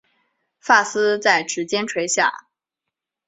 [0.59, 2.47] 发丝在指间垂下